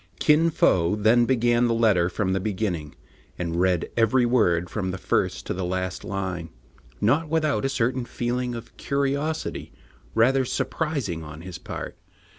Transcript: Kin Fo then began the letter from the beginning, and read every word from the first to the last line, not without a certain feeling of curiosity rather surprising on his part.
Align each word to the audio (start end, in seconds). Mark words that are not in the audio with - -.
Kin 0.19 0.49
Fo 0.49 0.95
then 0.95 1.25
began 1.27 1.67
the 1.67 1.75
letter 1.75 2.09
from 2.09 2.33
the 2.33 2.39
beginning, 2.39 2.95
and 3.37 3.57
read 3.61 3.91
every 3.95 4.25
word 4.25 4.67
from 4.67 4.89
the 4.89 4.97
first 4.97 5.45
to 5.45 5.53
the 5.53 5.63
last 5.63 6.03
line, 6.03 6.49
not 6.99 7.29
without 7.29 7.65
a 7.65 7.69
certain 7.69 8.05
feeling 8.05 8.55
of 8.55 8.75
curiosity 8.77 9.71
rather 10.15 10.43
surprising 10.43 11.23
on 11.23 11.41
his 11.41 11.59
part. 11.59 11.99